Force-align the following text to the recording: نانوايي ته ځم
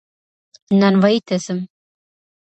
نانوايي 0.79 1.19
ته 1.27 1.35
ځم 1.43 1.59